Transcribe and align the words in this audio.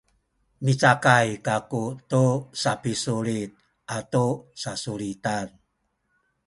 micakay 0.63 1.27
kaku 1.47 1.83
tu 2.11 2.25
sapisulit 2.61 3.49
atu 3.97 4.27
sasulitan 4.61 5.47